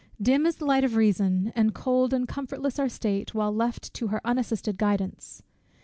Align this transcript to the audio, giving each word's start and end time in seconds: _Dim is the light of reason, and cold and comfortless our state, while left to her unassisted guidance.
_Dim 0.19 0.47
is 0.47 0.55
the 0.55 0.65
light 0.65 0.83
of 0.83 0.95
reason, 0.95 1.53
and 1.55 1.75
cold 1.75 2.11
and 2.11 2.27
comfortless 2.27 2.79
our 2.79 2.89
state, 2.89 3.35
while 3.35 3.53
left 3.53 3.93
to 3.93 4.07
her 4.07 4.19
unassisted 4.25 4.79
guidance. 4.79 5.43